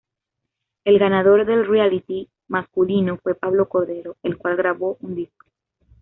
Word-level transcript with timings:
El 0.83 0.97
ganador 0.97 1.45
del 1.45 1.67
reality 1.67 2.27
masculino 2.47 3.19
fue 3.21 3.35
Pablo 3.35 3.69
Cordero, 3.69 4.17
el 4.23 4.35
cual 4.35 4.55
grabó 4.55 4.97
un 5.01 5.13
disco. 5.13 5.45